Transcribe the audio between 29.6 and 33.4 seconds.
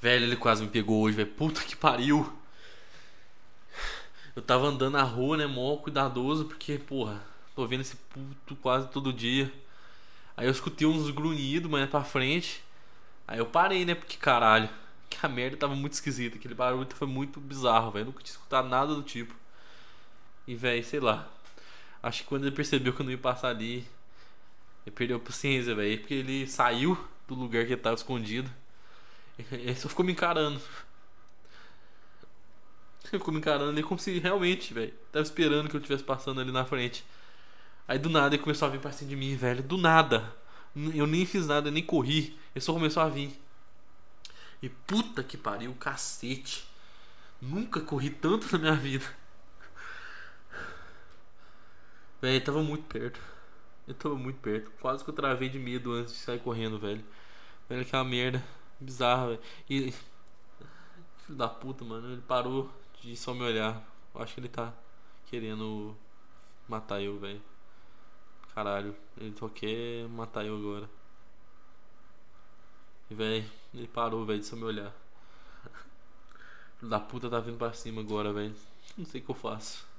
só ficou me encarando. Ele ficou me